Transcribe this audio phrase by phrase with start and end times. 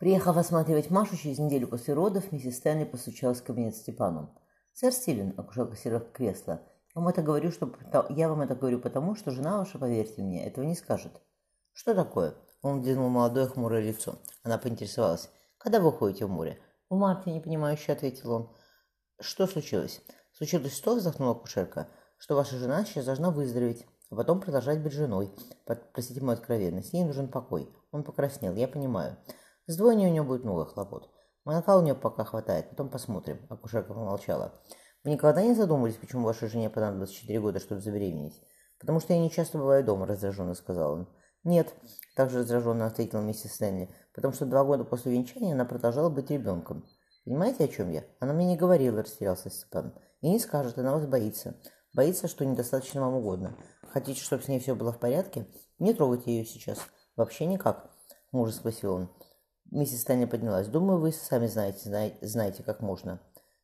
[0.00, 4.30] Приехав осматривать Машу через неделю после родов, миссис Стэнли постучалась в кабинет Степану.
[4.72, 6.62] «Сэр Стивен»,— акушерка села в кресло,—
[6.94, 7.70] «я вам, это говорю, что...
[8.08, 11.12] я вам это говорю потому, что жена ваша, поверьте мне, этого не скажет».
[11.74, 14.14] «Что такое?» Он взглянул молодое хмурое лицо.
[14.42, 15.28] Она поинтересовалась.
[15.58, 16.58] «Когда вы уходите в море?»
[16.88, 18.56] «В марте»,— непонимающе ответил он.
[19.20, 20.00] «Что случилось?»
[20.32, 25.30] «Случилось то»,— вздохнула акушерка,— «что ваша жена сейчас должна выздороветь, а потом продолжать быть женой.
[25.66, 27.68] Простите мою откровенность, ей нужен покой».
[27.92, 29.18] Он покраснел, я понимаю.
[29.70, 31.08] С двойней у него будет много хлопот.
[31.44, 33.46] Молока у нее пока хватает, потом посмотрим.
[33.48, 34.60] Акушерка помолчала.
[35.04, 38.42] Вы никогда не задумывались, почему вашей жене понадобилось 4 года, чтобы забеременеть?
[38.80, 41.08] Потому что я не часто бываю дома, раздраженно сказал он.
[41.44, 41.72] Нет,
[42.16, 46.84] также раздраженно ответила миссис Стэнли, потому что два года после венчания она продолжала быть ребенком.
[47.24, 48.02] Понимаете, о чем я?
[48.18, 49.94] Она мне не говорила, растерялся Степан.
[50.20, 51.54] И не скажет, она вас боится.
[51.94, 53.56] Боится, что недостаточно вам угодно.
[53.92, 55.46] Хотите, чтобы с ней все было в порядке?
[55.78, 56.80] Не трогайте ее сейчас.
[57.14, 57.88] Вообще никак,
[58.32, 59.10] мужа спросил он.
[59.70, 60.66] Миссис Таня поднялась.
[60.66, 63.20] «Думаю, вы сами знаете, знаете, знаете, как можно».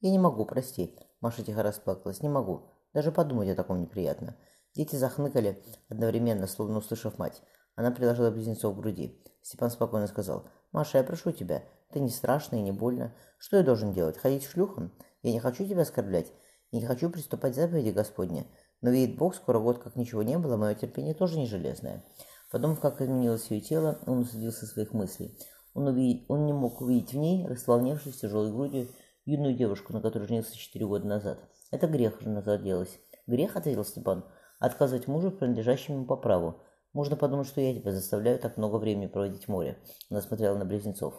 [0.00, 0.96] «Я не могу, прости».
[1.20, 2.22] Маша тихо расплакалась.
[2.22, 2.70] «Не могу.
[2.94, 4.36] Даже подумать о таком неприятно».
[4.76, 7.42] Дети захныкали одновременно, словно услышав мать.
[7.74, 9.24] Она приложила близнецов к груди.
[9.42, 10.46] Степан спокойно сказал.
[10.70, 11.64] «Маша, я прошу тебя.
[11.90, 13.12] Это не страшно и не больно.
[13.38, 14.18] Что я должен делать?
[14.18, 14.92] Ходить шлюхом?
[15.22, 16.32] Я не хочу тебя оскорблять.
[16.70, 18.46] Я не хочу приступать к заповеди Господня.
[18.82, 22.04] Но видит Бог, скоро год как ничего не было, мое терпение тоже не железное».
[22.52, 25.36] Подумав, как изменилось ее тело, он усадился своих мыслей.
[25.78, 28.88] Он, увидеть, он не мог увидеть в ней, располневшей тяжелой грудью,
[29.24, 31.38] юную девушку, на которой женился четыре года назад.
[31.70, 32.98] «Это грех»,— жена заделась.
[33.28, 34.24] «Грех»,— ответил Степан,—
[34.58, 36.62] «отказывать мужу, принадлежащему ему по праву.
[36.92, 39.78] Можно подумать, что я тебя заставляю так много времени проводить в море».
[40.10, 41.14] Она смотрела на близнецов.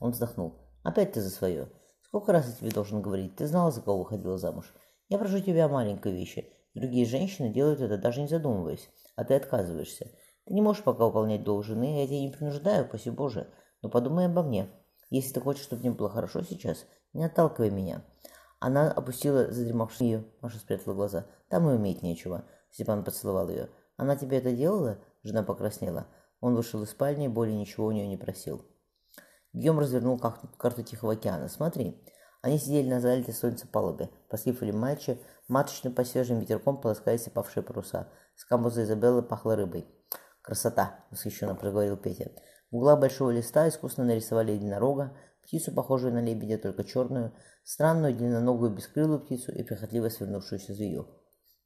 [0.00, 0.58] Он вздохнул.
[0.82, 1.72] «Опять ты за свое.
[2.02, 3.36] Сколько раз я тебе должен говорить?
[3.36, 4.74] Ты знала, за кого выходила замуж.
[5.08, 6.52] Я прошу тебя о маленькой вещи.
[6.74, 8.86] Другие женщины делают это, даже не задумываясь.
[9.16, 10.10] А ты отказываешься.
[10.44, 13.48] Ты не можешь пока выполнять долг жены, я тебя не принуждаю, паси Боже.
[13.84, 14.70] Но подумай обо мне.
[15.10, 18.02] Если ты хочешь, чтобы мне было хорошо сейчас, не отталкивай меня.
[18.58, 20.24] Она опустила задремавшую ее.
[20.40, 21.26] Маша спрятала глаза.
[21.50, 22.46] Там и уметь нечего.
[22.70, 23.68] Степан поцеловал ее.
[23.98, 25.00] Она тебе это делала?
[25.22, 26.06] Жена покраснела.
[26.40, 28.64] Он вышел из спальни и более ничего у нее не просил.
[29.52, 31.50] Гийом развернул карту Тихого океана.
[31.50, 32.02] Смотри.
[32.40, 34.08] Они сидели на залитой солнце палубе.
[34.30, 38.08] Послив или матчи, маточно по свежим ветерком полоскались опавшие паруса.
[38.34, 39.86] С камбуза Изабеллы пахло рыбой.
[40.40, 42.30] «Красота!»— восхищенно проговорил Петя.
[42.74, 48.72] В углах большого листа искусно нарисовали единорога, птицу, похожую на лебедя, только черную, странную длинноногую
[48.72, 51.06] бескрылую птицу и прихотливо свернувшуюся змею.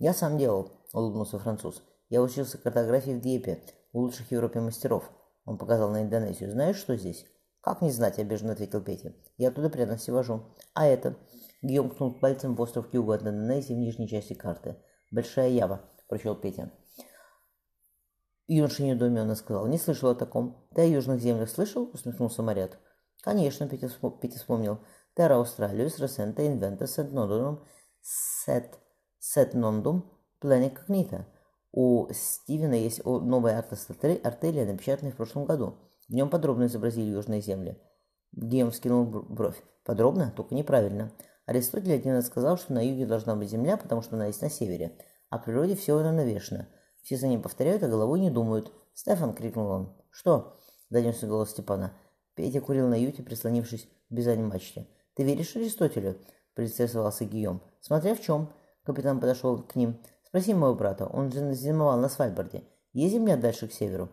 [0.00, 1.80] «Я сам делал»,— улыбнулся француз.
[2.08, 3.62] «Я учился картографии в Диепе,
[3.92, 5.08] у лучших в Европе мастеров».
[5.44, 6.50] Он показал на Индонезию.
[6.50, 7.24] «Знаешь, что здесь?»
[7.60, 9.14] «Как не знать?»– обиженно ответил Петя.
[9.36, 10.42] «Я оттуда пряности вожу».
[10.74, 11.14] «А это?»
[11.62, 14.74] Гийом ткнул пальцем в остров к югу от Индонезии в нижней части карты.
[15.12, 16.72] «Большая Ява»,– прочел Петя.
[18.46, 19.66] Юноша недоуменно сказал.
[19.66, 20.68] «Не слышал о таком.
[20.74, 22.78] Ты о южных землях слышал?»— усмехнулся моряк.
[23.22, 24.78] «Конечно»,— Петя, вспомнил.
[25.16, 27.64] «Terra Australis, recenter inventa, sed nondum,
[28.00, 28.78] sed,
[29.18, 31.26] sed nondum plene cognita».
[31.72, 35.76] У Стивена есть новый Ортелий, напечатанный в прошлом году.
[36.08, 37.78] В нем подробно изобразили южные земли.
[38.32, 39.60] Гейм вскинул бровь.
[39.84, 40.32] Подробно?
[40.34, 41.12] Только неправильно.
[41.44, 44.48] Аристотель один раз сказал, что на юге должна быть земля, потому что она есть на
[44.48, 44.96] севере.
[45.28, 46.68] А в природе все уравновешено.
[47.06, 48.72] Все за ним повторяют, а головой не думают.
[48.92, 49.92] «Стефан!»— крикнул он.
[50.10, 50.56] «Что?»—
[50.90, 51.92] донесся голос Степана.
[52.34, 54.88] Петя курил на юте, прислонившись к бизань мачте.
[55.14, 56.16] «Ты веришь Аристотелю?»—
[56.56, 57.62] поинтересовался Гийом.
[57.80, 58.48] «Смотря в чем».
[58.82, 60.02] Капитан подошел к ним.
[60.24, 62.64] «Спроси моего брата, он же зимовал на Свальбарде.
[62.92, 64.08] Есть земля дальше к северу?»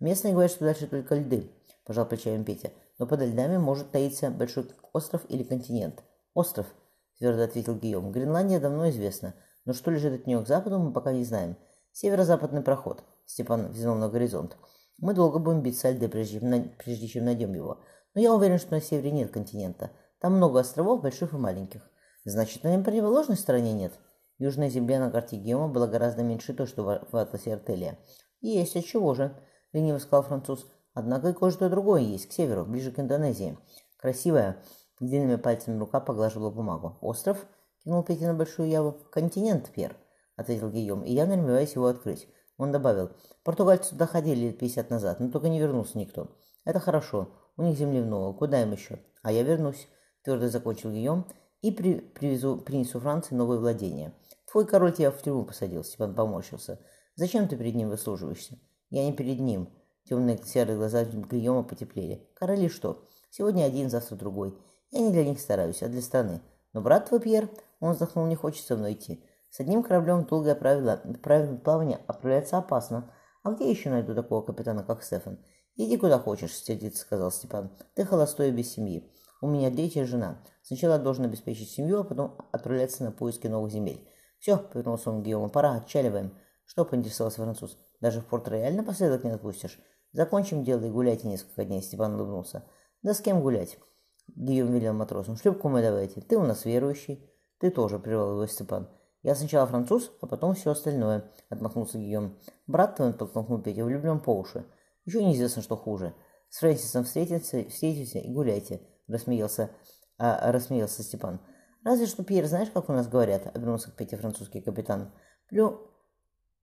[0.00, 1.50] «Местные говорят, что дальше только льды»,—
[1.84, 2.70] пожал плечами Петя.
[2.98, 6.02] «Но под льдами может таиться большой остров или континент».
[6.32, 6.64] «Остров»,—
[7.18, 8.10] твердо ответил Гийом.
[8.10, 9.34] «Гренландия давно известна,
[9.66, 11.58] но что лежит от нее к западу, мы пока не знаем.
[12.00, 13.02] Северо-западный проход.
[13.26, 14.56] Степан взглянул на горизонт.
[14.98, 16.38] Мы долго будем бить сальды, прежде,
[16.78, 17.80] прежде чем найдем его.
[18.14, 19.90] Но я уверен, что на севере нет континента.
[20.20, 21.90] Там много островов, больших и маленьких.
[22.24, 23.94] Значит, на противоположной стороне нет.
[24.38, 27.98] Южная земля на карте Геома была гораздо меньше той, что в атласе Артелия.
[28.40, 29.36] Есть, от чего же?
[29.72, 30.70] Лениво сказал француз.
[30.94, 33.58] Однако и кое-что другое есть, к северу, ближе к Индонезии.
[33.96, 34.62] Красивая,
[35.00, 36.96] длинными пальцами рука поглаживала бумагу.
[37.00, 37.44] Остров?
[37.82, 38.92] Кинул Петя на большую яву.
[39.10, 39.96] Континент, Пер
[40.38, 42.26] ответил Гийом, и я намереваюсь его открыть.
[42.56, 43.10] Он добавил,
[43.44, 46.28] португальцы туда ходили лет пятьдесят назад, но только не вернулся никто.
[46.64, 49.00] Это хорошо, у них земли много, куда им еще?
[49.22, 49.88] А я вернусь,
[50.22, 51.26] твердо закончил Гийом,
[51.60, 54.14] и при, привезу, принесу Франции новые владения.
[54.50, 56.80] Твой король тебя в тюрьму посадил, Степан поморщился.
[57.16, 58.58] Зачем ты перед ним выслуживаешься?
[58.90, 59.68] Я не перед ним.
[60.08, 62.30] Темные серые глаза Гийома потеплели.
[62.34, 63.04] Короли что?
[63.30, 64.56] Сегодня один, завтра другой.
[64.90, 66.40] Я не для них стараюсь, а для страны.
[66.72, 67.50] Но брат твой, Пьер,
[67.80, 69.24] он вздохнул, не хочет со мной идти.
[69.50, 73.12] С одним кораблем долгое правило, правило плавания отправляться опасно.
[73.42, 75.38] А где еще найду такого капитана, как Стефан?
[75.76, 77.70] Иди куда хочешь, сердито сказал Степан.
[77.94, 79.10] Ты холостой и без семьи.
[79.40, 80.42] У меня третья жена.
[80.62, 84.06] Сначала должен обеспечить семью, а потом отправляться на поиски новых земель.
[84.38, 86.36] Все, повернулся он к Гиому, пора, отчаливаем.
[86.64, 89.78] Что, поинтересовался француз, даже в Порт-Рояль напоследок не отпустишь?
[90.12, 92.64] Закончим дело и гуляйте несколько дней, Степан улыбнулся.
[93.02, 93.78] Да с кем гулять?
[94.26, 95.36] Гийом велел матросам.
[95.36, 96.20] Шлюпку мы давайте.
[96.20, 97.30] Ты у нас верующий.
[97.58, 98.88] Ты тоже, прервал его Степан.
[99.22, 102.38] Я сначала француз, а потом все остальное, отмахнулся Гийом.
[102.66, 104.64] Брат твой, подтолкнул Петя, влюблен по уши.
[105.04, 106.14] Еще неизвестно, что хуже.
[106.50, 109.70] С Фрэнсисом встретимся, встретимся и гуляйте, рассмеялся,
[110.18, 111.40] а, рассмеялся Степан.
[111.84, 115.12] Разве что, Пьер, знаешь, как у нас говорят, обернулся к Пете французский капитан.
[115.48, 115.90] Плю,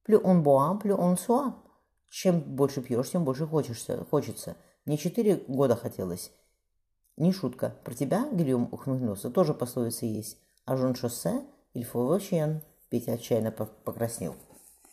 [0.04, 1.56] плю он боа, плю он суа.
[2.10, 4.56] Чем больше пьешь, тем больше хочешься, хочется.
[4.86, 6.31] Мне четыре года хотелось.
[7.18, 7.75] Не шутка.
[7.84, 10.38] Про тебя, Гильюм ухмыльнулся, тоже пословица есть.
[10.66, 11.44] А жон шоссе,
[11.75, 12.62] иль фовощен.
[12.89, 14.36] Петя отчаянно покраснел.